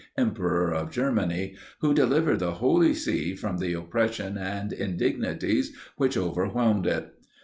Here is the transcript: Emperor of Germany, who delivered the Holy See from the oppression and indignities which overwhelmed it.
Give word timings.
Emperor 0.17 0.73
of 0.73 0.89
Germany, 0.89 1.55
who 1.81 1.93
delivered 1.93 2.39
the 2.39 2.53
Holy 2.53 2.91
See 2.91 3.35
from 3.35 3.59
the 3.59 3.73
oppression 3.73 4.35
and 4.35 4.73
indignities 4.73 5.75
which 5.95 6.17
overwhelmed 6.17 6.87
it. 6.87 7.13